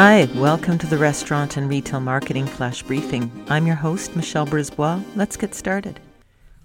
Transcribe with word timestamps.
Hi, 0.00 0.28
welcome 0.36 0.78
to 0.78 0.86
the 0.86 0.96
Restaurant 0.96 1.56
and 1.56 1.68
Retail 1.68 1.98
Marketing 1.98 2.46
Flash 2.46 2.84
Briefing. 2.84 3.32
I'm 3.48 3.66
your 3.66 3.74
host, 3.74 4.14
Michelle 4.14 4.46
Brisbois. 4.46 5.02
Let's 5.16 5.36
get 5.36 5.56
started. 5.56 5.98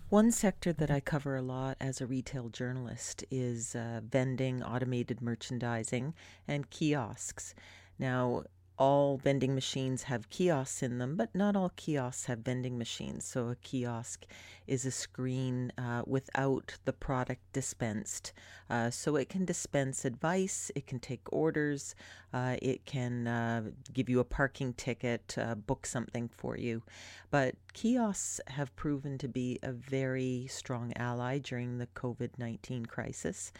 One 0.09 0.31
sector 0.31 0.71
that 0.73 0.91
I 0.91 0.99
cover 0.99 1.35
a 1.35 1.41
lot 1.41 1.75
as 1.81 1.99
a 1.99 2.05
retail 2.05 2.49
journalist 2.49 3.25
is 3.31 3.73
uh, 3.73 4.01
vending, 4.07 4.61
automated 4.61 5.19
merchandising, 5.19 6.13
and 6.47 6.69
kiosks. 6.69 7.55
Now, 7.97 8.43
all 8.77 9.17
vending 9.17 9.53
machines 9.53 10.03
have 10.03 10.29
kiosks 10.29 10.81
in 10.81 10.97
them, 10.97 11.15
but 11.15 11.33
not 11.35 11.55
all 11.55 11.71
kiosks 11.75 12.25
have 12.25 12.39
vending 12.39 12.77
machines. 12.77 13.25
So, 13.25 13.49
a 13.49 13.55
kiosk 13.55 14.25
is 14.65 14.85
a 14.85 14.91
screen 14.91 15.71
uh, 15.77 16.03
without 16.07 16.77
the 16.85 16.93
product 16.93 17.41
dispensed. 17.53 18.33
Uh, 18.69 18.89
so, 18.89 19.15
it 19.15 19.29
can 19.29 19.45
dispense 19.45 20.05
advice, 20.05 20.71
it 20.75 20.87
can 20.87 20.99
take 20.99 21.21
orders, 21.31 21.95
uh, 22.33 22.57
it 22.61 22.85
can 22.85 23.27
uh, 23.27 23.63
give 23.93 24.09
you 24.09 24.19
a 24.19 24.25
parking 24.25 24.73
ticket, 24.73 25.35
uh, 25.37 25.55
book 25.55 25.85
something 25.85 26.27
for 26.27 26.57
you. 26.57 26.81
But 27.29 27.55
kiosks 27.73 28.41
have 28.47 28.75
proven 28.75 29.17
to 29.19 29.27
be 29.27 29.59
a 29.61 29.71
very 29.71 30.47
strong 30.49 30.93
ally 30.95 31.37
during 31.37 31.77
the 31.77 31.87
COVID 31.87 32.31
19 32.37 32.87
crisis. 32.87 33.51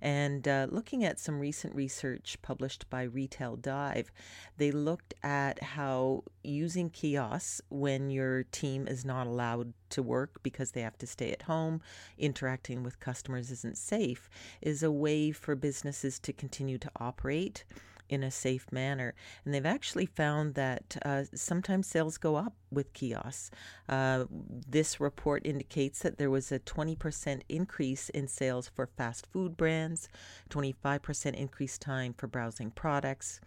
And 0.00 0.46
uh, 0.46 0.68
looking 0.70 1.04
at 1.04 1.18
some 1.18 1.40
recent 1.40 1.74
research 1.74 2.38
published 2.42 2.88
by 2.88 3.02
Retail 3.02 3.56
Dive, 3.56 4.12
they 4.56 4.67
looked 4.70 5.14
at 5.22 5.62
how 5.62 6.24
using 6.42 6.90
kiosks 6.90 7.60
when 7.68 8.10
your 8.10 8.44
team 8.44 8.86
is 8.88 9.04
not 9.04 9.26
allowed 9.26 9.72
to 9.90 10.02
work 10.02 10.42
because 10.42 10.72
they 10.72 10.80
have 10.80 10.98
to 10.98 11.06
stay 11.06 11.32
at 11.32 11.42
home, 11.42 11.80
interacting 12.18 12.82
with 12.82 13.00
customers 13.00 13.50
isn't 13.50 13.76
safe, 13.76 14.28
is 14.60 14.82
a 14.82 14.90
way 14.90 15.30
for 15.30 15.54
businesses 15.54 16.18
to 16.20 16.32
continue 16.32 16.78
to 16.78 16.90
operate 16.96 17.64
in 18.08 18.22
a 18.22 18.30
safe 18.30 18.66
manner. 18.72 19.14
And 19.44 19.52
they've 19.52 19.66
actually 19.66 20.06
found 20.06 20.54
that 20.54 20.96
uh, 21.04 21.24
sometimes 21.34 21.86
sales 21.86 22.18
go 22.18 22.36
up 22.36 22.54
with 22.70 22.92
kiosks. 22.92 23.50
Uh, 23.88 24.24
this 24.30 25.00
report 25.00 25.46
indicates 25.46 26.00
that 26.00 26.18
there 26.18 26.30
was 26.30 26.50
a 26.50 26.58
20% 26.58 27.42
increase 27.48 28.08
in 28.10 28.28
sales 28.28 28.68
for 28.68 28.86
fast 28.86 29.26
food 29.26 29.56
brands, 29.56 30.08
25% 30.50 31.34
increased 31.34 31.80
time 31.80 32.14
for 32.16 32.26
browsing 32.26 32.70
products. 32.70 33.40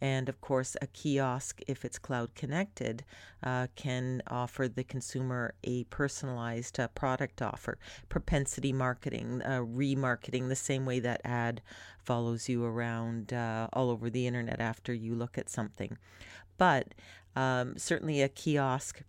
And 0.00 0.28
of 0.28 0.40
course, 0.40 0.76
a 0.80 0.86
kiosk, 0.86 1.60
if 1.66 1.84
it's 1.84 1.98
cloud 1.98 2.34
connected, 2.34 3.04
uh, 3.42 3.66
can 3.76 4.22
offer 4.26 4.66
the 4.66 4.84
consumer 4.84 5.54
a 5.64 5.84
personalized 5.84 6.80
uh, 6.80 6.88
product 6.88 7.42
offer. 7.42 7.78
Propensity 8.08 8.72
marketing, 8.72 9.42
uh, 9.44 9.60
remarketing, 9.60 10.48
the 10.48 10.56
same 10.56 10.86
way 10.86 11.00
that 11.00 11.20
ad 11.24 11.60
follows 12.02 12.48
you 12.48 12.64
around 12.64 13.32
uh, 13.32 13.68
all 13.72 13.90
over 13.90 14.08
the 14.08 14.26
internet 14.26 14.60
after 14.60 14.94
you 14.94 15.14
look 15.14 15.36
at 15.36 15.50
something. 15.50 15.98
But 16.56 16.88
um, 17.36 17.76
certainly 17.76 18.22
a 18.22 18.28
kiosk 18.28 19.02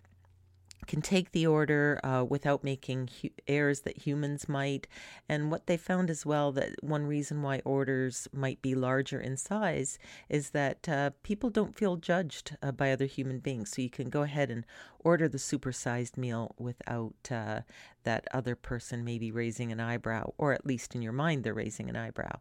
can 0.88 1.02
take 1.02 1.32
the 1.32 1.48
order 1.48 2.00
uh, 2.04 2.24
without 2.28 2.64
making 2.64 3.10
hu- 3.22 3.30
errors 3.48 3.82
that 3.82 3.98
humans 4.06 4.50
might. 4.50 4.88
And 5.30 5.52
what 5.52 5.68
they 5.68 5.78
found 5.78 6.10
as 6.10 6.26
well 6.26 6.52
that 6.54 6.84
one 6.84 7.06
reason 7.06 7.42
why 7.42 7.62
orders 7.66 8.28
might 8.34 8.62
be 8.62 8.76
larger 8.76 9.20
in 9.20 9.38
size 9.38 10.00
is 10.30 10.52
that 10.52 10.88
uh, 10.90 11.12
people 11.24 11.50
don't 11.50 11.76
feel 11.76 11.96
judged 11.98 12.58
uh, 12.62 12.72
by 12.72 12.92
other 12.92 13.06
human 13.06 13.40
beings. 13.40 13.72
So 13.72 13.82
you 13.82 13.90
can 13.90 14.10
go 14.10 14.22
ahead 14.24 14.50
and 14.50 14.66
order 15.00 15.28
the 15.28 15.38
supersized 15.38 16.18
meal 16.18 16.56
without 16.58 17.16
uh, 17.32 17.62
that 18.04 18.28
other 18.34 18.56
person 18.56 19.04
maybe 19.04 19.32
raising 19.32 19.72
an 19.72 19.80
eyebrow, 19.80 20.34
or 20.38 20.54
at 20.54 20.66
least 20.66 20.96
in 20.96 21.02
your 21.02 21.14
mind, 21.14 21.44
they're 21.44 21.54
raising 21.54 21.90
an 21.90 21.96
eyebrow. 21.96 22.40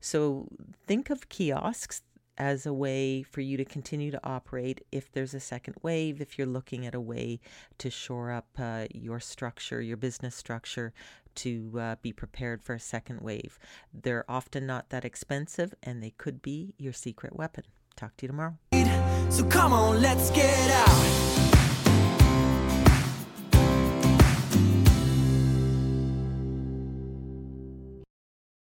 So 0.00 0.48
think 0.86 1.10
of 1.10 1.28
kiosks 1.28 2.02
as 2.38 2.66
a 2.66 2.72
way 2.72 3.22
for 3.22 3.40
you 3.40 3.56
to 3.56 3.64
continue 3.64 4.10
to 4.10 4.20
operate 4.24 4.84
if 4.92 5.10
there's 5.12 5.34
a 5.34 5.40
second 5.40 5.74
wave, 5.82 6.20
if 6.20 6.38
you're 6.38 6.46
looking 6.46 6.86
at 6.86 6.94
a 6.94 7.00
way 7.00 7.40
to 7.78 7.90
shore 7.90 8.30
up 8.30 8.46
uh, 8.58 8.86
your 8.94 9.20
structure, 9.20 9.80
your 9.80 9.96
business 9.96 10.34
structure, 10.34 10.92
to 11.36 11.72
uh, 11.78 11.96
be 12.02 12.12
prepared 12.12 12.62
for 12.62 12.74
a 12.74 12.80
second 12.80 13.20
wave. 13.20 13.58
They're 13.92 14.24
often 14.28 14.66
not 14.66 14.90
that 14.90 15.04
expensive 15.04 15.74
and 15.82 16.02
they 16.02 16.10
could 16.10 16.42
be 16.42 16.74
your 16.78 16.92
secret 16.92 17.36
weapon. 17.36 17.64
Talk 17.94 18.16
to 18.18 18.24
you 18.24 18.28
tomorrow. 18.28 18.58
So 19.30 19.44
come 19.44 19.72
on, 19.72 20.00
let's 20.00 20.30
get 20.30 20.70
out. 20.70 21.15